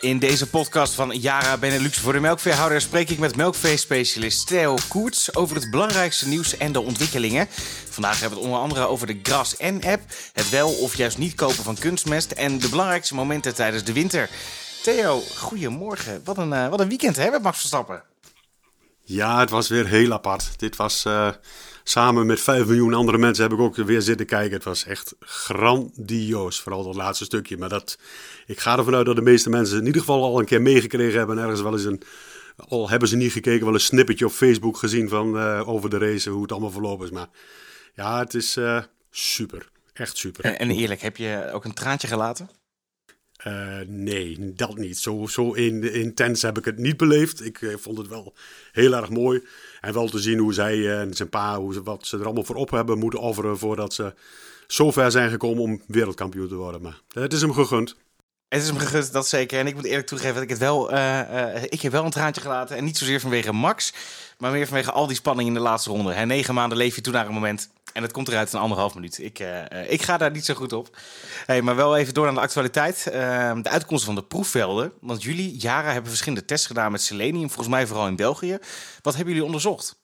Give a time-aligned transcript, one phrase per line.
[0.00, 5.34] In deze podcast van Jara Benelux voor de melkveehouder spreek ik met melkveespecialist Theo Koerts
[5.34, 7.46] over het belangrijkste nieuws en de ontwikkelingen.
[7.90, 10.02] Vandaag hebben we het onder andere over de Gras N-app,
[10.32, 14.30] het wel of juist niet kopen van kunstmest en de belangrijkste momenten tijdens de winter.
[14.82, 16.20] Theo, goedemorgen.
[16.24, 18.02] Wat een, uh, wat een weekend hè met Max Verstappen.
[19.04, 20.58] Ja, het was weer heel apart.
[20.58, 21.28] Dit was uh,
[21.90, 24.52] samen met 5 miljoen andere mensen heb ik ook weer zitten kijken.
[24.52, 27.56] Het was echt grandioos, vooral dat laatste stukje.
[27.56, 27.98] Maar dat,
[28.46, 31.18] ik ga ervan uit dat de meeste mensen in ieder geval al een keer meegekregen
[31.18, 31.36] hebben.
[31.36, 32.02] En ergens wel eens een,
[32.56, 35.98] al hebben ze niet gekeken, wel een snippetje op Facebook gezien van uh, over de
[35.98, 37.12] race, hoe het allemaal verlopen is.
[37.12, 37.28] Maar
[37.94, 39.68] ja, het is uh, super.
[39.92, 40.44] Echt super.
[40.44, 42.50] En, en eerlijk, heb je ook een traantje gelaten?
[43.46, 44.98] Uh, nee, dat niet.
[44.98, 47.44] Zo, zo in, intens heb ik het niet beleefd.
[47.44, 48.34] Ik uh, vond het wel
[48.72, 49.42] heel erg mooi.
[49.80, 52.44] En wel te zien hoe zij en zijn pa, hoe ze, wat ze er allemaal
[52.44, 54.14] voor op hebben moeten offeren voordat ze
[54.66, 56.82] zo ver zijn gekomen om wereldkampioen te worden.
[56.82, 57.96] Maar het is hem gegund.
[58.50, 59.58] Het is hem gegund, dat zeker.
[59.58, 62.40] En ik moet eerlijk toegeven dat ik het wel, uh, ik heb wel een traantje
[62.40, 62.76] gelaten.
[62.76, 63.92] En niet zozeer vanwege Max,
[64.38, 66.12] maar meer vanwege al die spanning in de laatste ronde.
[66.12, 68.94] Hè, negen maanden leef je toen naar een moment en het komt eruit in anderhalf
[68.94, 69.18] minuut.
[69.18, 70.96] Ik, uh, ik ga daar niet zo goed op.
[71.46, 73.06] Hey, maar wel even door naar de actualiteit.
[73.06, 73.12] Uh,
[73.62, 74.92] de uitkomsten van de proefvelden.
[75.00, 77.48] Want jullie, jaren, hebben verschillende tests gedaan met selenium.
[77.48, 78.58] Volgens mij vooral in België.
[79.02, 80.02] Wat hebben jullie onderzocht?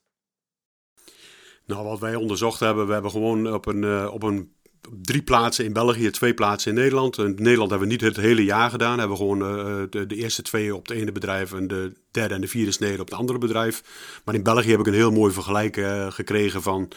[1.66, 4.55] Nou, wat wij onderzocht hebben, we hebben gewoon op een, op een
[5.02, 7.18] drie plaatsen in België, twee plaatsen in Nederland.
[7.18, 8.98] In Nederland hebben we niet het hele jaar gedaan.
[8.98, 12.34] Hebben we gewoon uh, de, de, eerste twee op het ene bedrijf en de derde
[12.34, 13.82] en de vierde snede op het andere bedrijf.
[14.24, 16.88] Maar in België heb ik een heel mooi vergelijk uh, gekregen van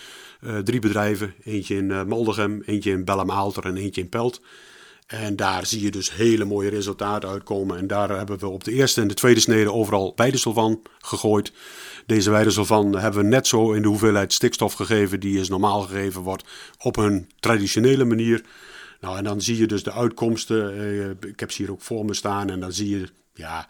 [0.64, 1.34] drie bedrijven.
[1.44, 4.42] Eentje in Moldegem, eentje in Bellem-Aalter en eentje in Pelt.
[5.10, 7.78] En daar zie je dus hele mooie resultaten uitkomen.
[7.78, 11.52] En daar hebben we op de eerste en de tweede snede overal weidesulfan gegooid.
[12.06, 16.22] Deze weidesulfan hebben we net zo in de hoeveelheid stikstof gegeven die is normaal gegeven
[16.22, 16.44] wordt
[16.78, 18.44] op een traditionele manier.
[19.02, 20.78] Nou, en dan zie je dus de uitkomsten.
[20.78, 22.50] Uh, ik heb ze hier ook voor me staan.
[22.50, 23.68] En dan zie je, ja,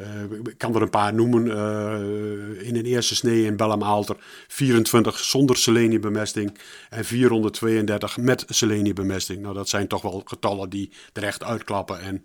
[0.00, 1.46] uh, ik kan er een paar noemen.
[1.46, 4.16] Uh, in een eerste snee in Bellem-Aalter
[4.48, 6.58] 24 zonder seleniumbemesting
[6.90, 9.42] en 432 met seleniumbemesting.
[9.42, 12.00] Nou, dat zijn toch wel getallen die er echt uitklappen.
[12.00, 12.22] En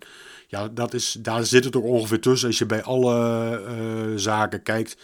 [0.47, 2.47] ja, dat is, daar zit het ook ongeveer tussen.
[2.47, 4.97] Als je bij alle zaken kijkt,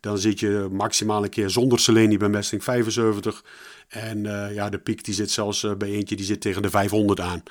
[0.00, 3.44] dan zit je maximaal een keer zonder seleniumbemesting 75.
[3.88, 7.42] En ja, de piek die zit zelfs bij eentje die zit tegen de 500 aan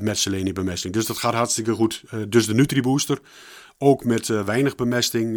[0.00, 0.92] met seleniumbemesting.
[0.94, 2.02] Dus dat gaat hartstikke goed.
[2.28, 3.20] dus de Nutribooster,
[3.78, 5.32] ook met weinig bemesting,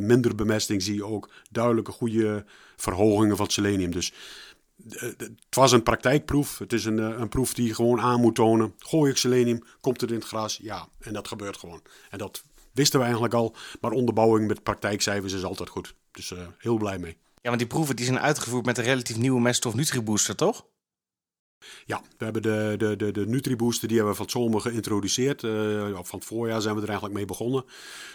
[0.00, 2.44] minder bemesting, zie je ook duidelijke goede
[2.76, 3.90] verhogingen van selenium.
[3.90, 4.12] Dus
[4.98, 6.58] het was een praktijkproef.
[6.58, 8.74] Het is een, een proef die je gewoon aan moet tonen.
[8.78, 10.58] Gooi ik selenium, komt het in het gras?
[10.62, 11.82] Ja, en dat gebeurt gewoon.
[12.10, 13.54] En dat wisten we eigenlijk al.
[13.80, 15.94] Maar onderbouwing met praktijkcijfers is altijd goed.
[16.10, 17.16] Dus heel blij mee.
[17.42, 20.66] Ja, want die proeven die zijn uitgevoerd met een relatief nieuwe meststof Nutribooster, toch?
[21.84, 25.42] Ja, we hebben de, de, de, de Nutribooster, die hebben we van het zomer geïntroduceerd.
[25.42, 27.64] Uh, van het voorjaar zijn we er eigenlijk mee begonnen.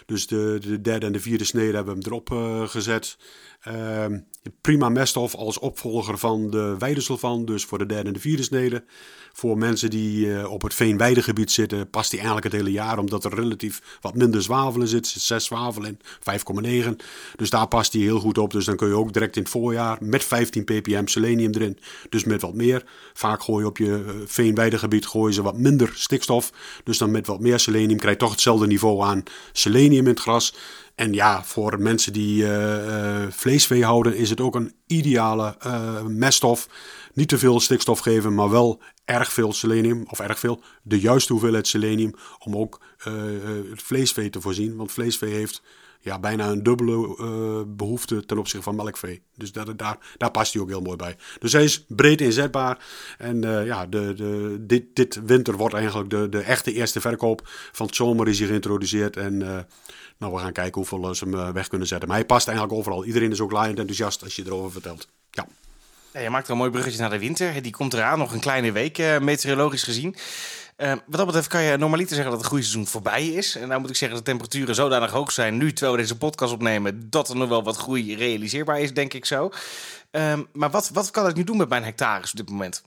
[0.06, 3.16] Dus de, de derde en de vierde snede hebben we hem erop uh, gezet.
[3.68, 4.06] Uh,
[4.60, 8.84] prima meststof als opvolger van de weidesulfan, dus voor de derde en de vierde snede.
[9.32, 13.24] Voor mensen die uh, op het veenweidegebied zitten, past die eigenlijk het hele jaar, omdat
[13.24, 15.04] er relatief wat minder zwavel in zit.
[15.04, 15.98] Er zit 6 zwavel in,
[16.86, 16.90] 5,9.
[17.36, 18.52] Dus daar past die heel goed op.
[18.52, 21.78] Dus dan kun je ook direct in het voorjaar met 15 ppm selenium erin,
[22.08, 22.84] dus met wat meer.
[23.12, 26.52] Vaak gooi je op je veenweidegebied gooien ze wat minder stikstof.
[26.84, 29.22] Dus dan met wat meer selenium krijg je toch hetzelfde niveau aan
[29.52, 30.54] selenium in het gras.
[30.94, 35.56] En ja, voor mensen die uh, uh, vleesvee houden is het ook een ideale
[36.06, 36.68] meststof.
[37.12, 41.32] Niet te veel stikstof geven, maar wel erg veel selenium, of erg veel, de juiste
[41.32, 42.80] hoeveelheid selenium, om ook
[43.70, 44.76] het vleesvee te voorzien.
[44.76, 45.62] Want vleesvee heeft
[46.04, 49.22] ja, bijna een dubbele uh, behoefte ten opzichte van melkvee.
[49.36, 51.16] Dus dat, daar, daar past hij ook heel mooi bij.
[51.38, 52.84] Dus hij is breed inzetbaar.
[53.18, 57.40] En uh, ja, de, de, dit, dit winter wordt eigenlijk de, de echte eerste verkoop.
[57.72, 59.16] Van het zomer is hij geïntroduceerd.
[59.16, 59.58] En uh,
[60.18, 62.08] nou, we gaan kijken hoeveel ze hem weg kunnen zetten.
[62.08, 63.04] Maar hij past eigenlijk overal.
[63.04, 65.08] Iedereen is ook laaiend enthousiast als je erover vertelt.
[65.30, 65.46] Ja.
[66.12, 67.62] ja je maakt er een mooi bruggetje naar de winter.
[67.62, 70.16] Die komt eraan, nog een kleine week meteorologisch gezien.
[70.76, 73.56] Uh, wat dat betreft kan je normaliter zeggen dat het groeiseizoen voorbij is.
[73.56, 76.18] En nou moet ik zeggen dat de temperaturen zodanig hoog zijn nu, terwijl we deze
[76.18, 79.50] podcast opnemen, dat er nog wel wat groei realiseerbaar is, denk ik zo.
[80.12, 82.82] Uh, maar wat, wat kan ik nu doen met mijn hectares op dit moment?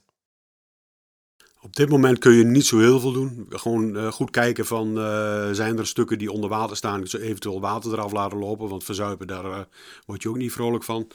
[1.60, 3.46] Op dit moment kun je niet zo heel veel doen.
[3.48, 7.60] Gewoon uh, goed kijken van uh, zijn er stukken die onder water staan, dus eventueel
[7.60, 8.68] water eraf laten lopen.
[8.68, 9.58] Want verzuipen, daar uh,
[10.06, 11.08] word je ook niet vrolijk van.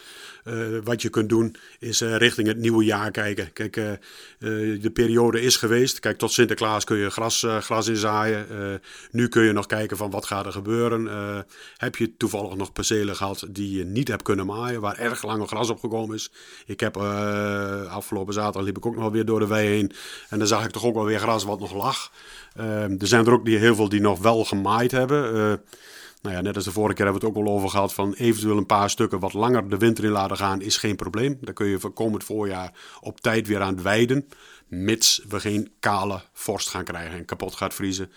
[0.84, 3.54] wat je kunt doen is richting het nieuwe jaar kijken.
[3.54, 3.74] Kijk,
[4.40, 6.00] de periode is geweest.
[6.00, 8.82] Kijk, tot Sinterklaas kun je gras, gras inzaaien.
[9.12, 11.10] nu kun je nog kijken van wat gaat er gebeuren.
[11.78, 15.48] heb je toevallig nog percelen gehad die je niet hebt kunnen maaien, waar erg lange
[15.48, 16.32] gras op gekomen is.
[16.66, 19.92] Ik heb afgelopen zaterdag liep ik ook nog weer door de wei heen.
[20.34, 22.12] En dan zag ik toch ook wel weer gras wat nog lag.
[22.56, 25.36] Ehm, er zijn er ook die, heel veel die nog wel gemaaid hebben.
[25.36, 25.54] Uh,
[26.22, 28.14] nou ja, net als de vorige keer hebben we het ook al over gehad van
[28.14, 31.38] eventueel een paar stukken wat langer de winter in laten gaan is geen probleem.
[31.42, 32.72] Dan kun je voor komend voorjaar
[33.02, 34.28] op tijd weer aan het weiden.
[34.68, 38.12] Mits we geen kale vorst gaan krijgen en kapot gaat vriezen.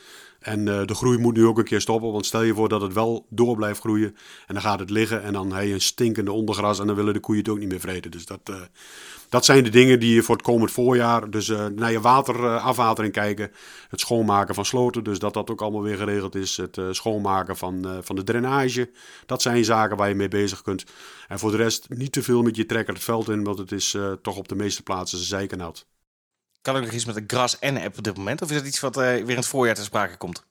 [0.46, 2.12] En uh, de groei moet nu ook een keer stoppen.
[2.12, 4.16] Want stel je voor dat het wel door blijft groeien.
[4.46, 5.22] En dan gaat het liggen.
[5.22, 6.80] En dan heb je een stinkende ondergras.
[6.80, 8.10] En dan willen de koeien het ook niet meer vreten.
[8.10, 8.56] Dus dat, uh,
[9.28, 11.30] dat zijn de dingen die je voor het komend voorjaar.
[11.30, 13.50] Dus uh, naar je waterafwatering kijken.
[13.88, 15.04] Het schoonmaken van sloten.
[15.04, 16.56] Dus dat dat ook allemaal weer geregeld is.
[16.56, 18.90] Het schoonmaken van, van de drainage.
[19.26, 20.84] Dat zijn zaken waar je mee bezig kunt.
[21.28, 23.44] En voor de rest niet te veel met je trekker het veld in.
[23.44, 25.74] Want het is toch op de meeste plaatsen zijkanaal.
[26.66, 28.42] Kan ook nog iets met de gras en app op dit moment?
[28.42, 30.44] Of is dat iets wat uh, weer in het voorjaar ter sprake komt?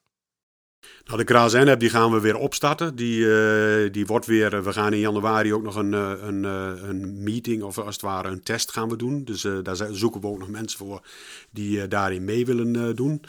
[1.06, 2.96] Nou, de Gras app die gaan we weer opstarten.
[2.96, 7.24] Die, uh, die wordt weer, we gaan in januari ook nog een, eh, een, een
[7.24, 9.24] meeting of als het ware een test gaan we doen.
[9.24, 11.02] Dus daar zoeken we ook nog mensen voor
[11.50, 13.22] die daarin mee willen doen.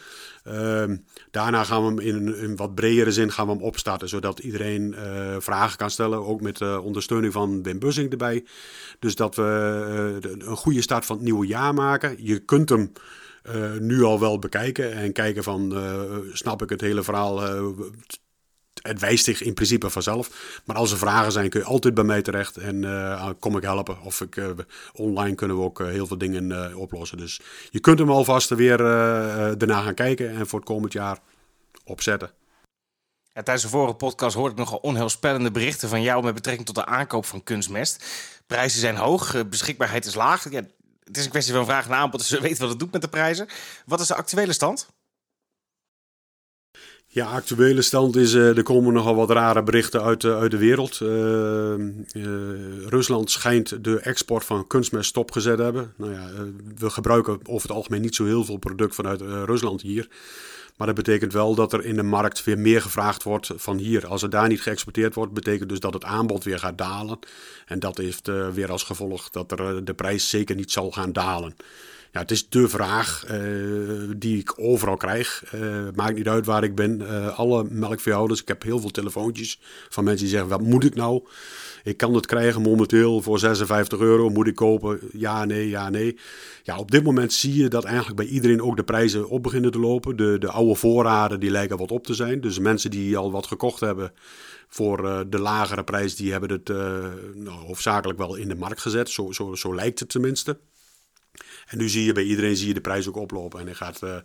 [0.45, 0.97] Ehm,
[1.31, 4.95] daarna gaan we hem in een, wat bredere zin gaan we hem opstarten, zodat iedereen
[5.39, 6.27] vragen kan stellen.
[6.27, 8.45] Ook met ondersteuning van Wim Bussing erbij.
[8.99, 12.17] Dus dat we een goede start van het nieuwe jaar maken.
[12.19, 12.93] Je kunt hem
[13.49, 16.03] uh, nu al wel bekijken en kijken van, uh,
[16.33, 17.57] snap ik het hele verhaal?
[17.57, 17.69] Uh,
[18.83, 20.61] het wijst zich in principe vanzelf.
[20.65, 22.87] Maar als er vragen zijn, kun je altijd bij mij terecht en
[23.39, 24.01] kom ik helpen.
[24.03, 24.43] Of ik,
[24.93, 27.19] online kunnen we ook heel veel dingen oplossen.
[27.19, 27.41] Dus
[27.71, 28.77] je kunt hem alvast weer
[29.59, 31.19] daarna gaan kijken en voor het komend jaar
[31.85, 32.31] opzetten.
[33.33, 36.75] Ja, tijdens de vorige podcast hoorde ik nogal onheilspellende berichten van jou met betrekking tot
[36.75, 38.05] de aankoop van kunstmest.
[38.47, 40.47] Prijzen zijn hoog, beschikbaarheid is laag.
[41.07, 43.03] Het is een kwestie van vraag en aanbod, dus we weten wat het doet met
[43.03, 43.49] de prijzen.
[43.87, 44.89] Wat is de actuele stand?
[47.09, 50.57] Ja, actuele stand is, uh, er komen nogal wat rare berichten uit, uh, uit de
[50.57, 51.01] wereld.
[51.01, 51.09] Uh,
[52.89, 55.93] Rusland schijnt de export van kunstmest stopgezet te hebben.
[55.97, 56.29] Nou ja,
[56.77, 60.09] we gebruiken over het algemeen niet zo heel veel product vanuit Rusland hier.
[60.77, 64.07] Maar dat betekent wel dat er in de markt weer meer gevraagd wordt van hier.
[64.07, 67.19] Als er daar niet geëxporteerd wordt, betekent dus dat het aanbod weer gaat dalen.
[67.67, 70.91] En dat heeft uh, weer als gevolg dat er, uh, de prijs zeker niet zal
[70.91, 71.57] gaan dalen.
[72.13, 75.45] Ja, het is de vraag uh, die ik overal krijg.
[75.95, 77.35] maakt niet uit waar ik ben.
[77.37, 81.23] alle melkveehouders, ik heb heel veel telefoontjes van mensen die zeggen: wat moet ik nou?
[81.87, 84.31] Ik kan het krijgen momenteel voor 56 euro.
[84.31, 85.01] Moet ik kopen?
[85.13, 86.19] Ja, nee, ja, nee.
[86.63, 89.71] Ja, op dit moment zie je dat eigenlijk bij iedereen ook de prijzen op beginnen
[89.71, 90.17] te lopen.
[90.17, 92.41] De, de oude voorraden die lijken wat op te zijn.
[92.41, 94.13] Dus mensen die al wat gekocht hebben
[94.69, 96.69] voor de lagere prijs, die hebben het
[97.35, 99.11] nou, hoofdzakelijk wel in de markt gezet.
[99.11, 100.59] Zo, zo, zo lijkt het tenminste.
[101.67, 103.61] En nu zie je bij iedereen zie je de prijs ook oplopen.
[103.61, 104.01] En hij gaat...
[104.05, 104.17] Uh,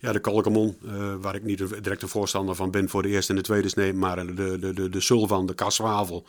[0.00, 3.30] ja, de kalkamon, uh, waar ik niet direct een voorstander van ben voor de eerste
[3.30, 6.26] en de tweede snee, maar de, de, de, de sulvan, de kaswavel.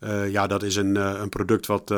[0.00, 1.88] Uh, ja, dat is een, een product wat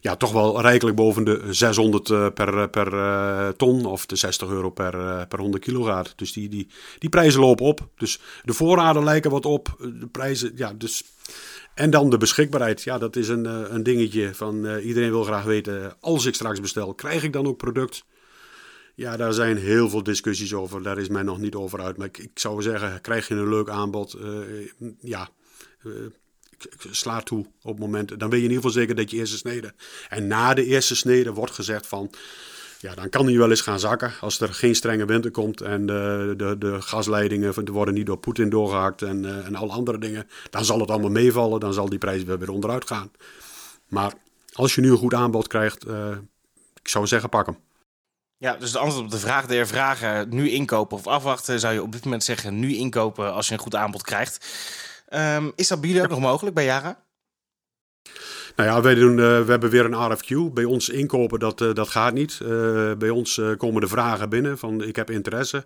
[0.00, 5.26] ja, toch wel rijkelijk boven de 600 per, per ton of de 60 euro per,
[5.26, 6.12] per 100 kilo gaat.
[6.16, 6.68] Dus die, die,
[6.98, 7.88] die prijzen lopen op.
[7.96, 9.76] Dus de voorraden lijken wat op.
[9.78, 11.04] De prijzen, ja, dus...
[11.74, 12.82] En dan de beschikbaarheid.
[12.82, 16.94] Ja, dat is een, een dingetje van iedereen wil graag weten, als ik straks bestel,
[16.94, 18.04] krijg ik dan ook product?
[18.94, 20.82] Ja, daar zijn heel veel discussies over.
[20.82, 21.96] Daar is men nog niet over uit.
[21.96, 24.16] Maar ik, zou zeggen, krijg je een leuk aanbod?
[24.20, 24.68] Uh,
[25.00, 25.28] ja,
[25.82, 25.92] uh,
[26.90, 28.18] sla toe op het moment.
[28.18, 29.74] Dan weet je in ieder geval zeker dat je eerste snede.
[30.08, 32.10] En na de eerste snede wordt gezegd van...
[32.82, 35.86] Ja, dan kan hij wel eens gaan zakken als er geen strenge winter komt en
[35.86, 40.28] de, de, de gasleidingen worden niet door Poetin doorgehakt en, uh, en alle andere dingen.
[40.50, 43.10] Dan zal het allemaal meevallen, dan zal die prijs weer, weer onderuit gaan.
[43.88, 44.12] Maar
[44.52, 46.10] als je nu een goed aanbod krijgt, uh,
[46.80, 47.58] ik zou zeggen pak hem.
[48.36, 51.82] Ja, dus de antwoord op de vraag der vragen, nu inkopen of afwachten, zou je
[51.82, 54.46] op dit moment zeggen nu inkopen als je een goed aanbod krijgt.
[55.10, 57.01] Um, is dat bieden ook nog mogelijk bij Yara?
[58.56, 60.52] Nou ja, wij doen, uh, we hebben weer een RFQ.
[60.54, 62.40] Bij ons inkopen, dat, uh, dat gaat niet.
[62.42, 65.64] Uh, bij ons komen de vragen binnen van ik heb interesse.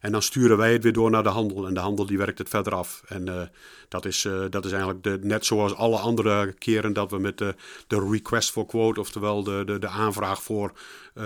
[0.00, 1.66] En dan sturen wij het weer door naar de handel.
[1.66, 3.02] En de handel die werkt het verder af.
[3.08, 3.50] En
[3.88, 7.54] dat, is, dat is eigenlijk de, net zoals alle andere keren dat we met de,
[7.86, 10.72] de request for quote, oftewel de, de, de aanvraag voor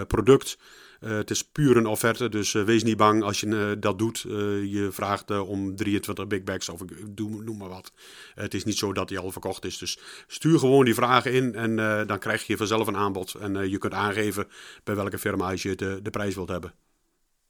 [0.06, 0.58] product
[1.00, 3.98] uh, het is puur een offerte, dus uh, wees niet bang als je uh, dat
[3.98, 4.20] doet.
[4.20, 7.92] je vraagt om 23 big bags of doe, noem maar wat.
[8.34, 9.78] het is niet zo dat die al verkocht is.
[9.78, 11.76] Dus stuur gewoon die vragen in en
[12.06, 13.34] dan krijg je vanzelf een aanbod.
[13.34, 14.48] En je kunt aangeven
[14.84, 16.74] bij welke firma je de, de prijs wilt hebben.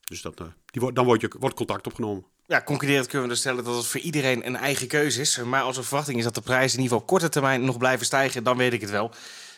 [0.03, 0.37] Dus dat,
[0.93, 2.25] dan wordt, je, wordt contact opgenomen.
[2.45, 5.37] Ja, concluderend kunnen we dus stellen dat het voor iedereen een eigen keuze is.
[5.37, 8.43] Maar de verwachting is dat de prijzen in ieder geval korte termijn nog blijven stijgen,
[8.43, 9.11] dan weet ik het wel.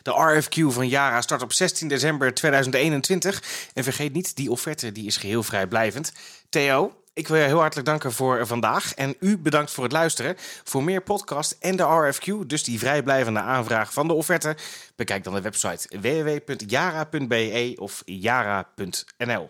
[0.03, 3.43] De RFQ van Yara start op 16 december 2021.
[3.73, 6.13] En vergeet niet, die offerte die is geheel vrijblijvend.
[6.49, 8.93] Theo, Ik wil je heel hartelijk danken voor vandaag.
[8.93, 10.35] En u bedankt voor het luisteren.
[10.63, 14.55] Voor meer podcast en de RFQ, dus die vrijblijvende aanvraag van de offerte,
[14.95, 19.49] bekijk dan de website www.jara.be of jara.nl.